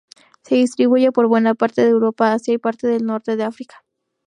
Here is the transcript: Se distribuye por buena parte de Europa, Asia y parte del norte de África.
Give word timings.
Se 0.41 0.55
distribuye 0.55 1.11
por 1.11 1.27
buena 1.27 1.53
parte 1.53 1.83
de 1.83 1.89
Europa, 1.89 2.33
Asia 2.33 2.55
y 2.55 2.57
parte 2.57 2.87
del 2.87 3.05
norte 3.05 3.35
de 3.35 3.43
África. 3.43 3.85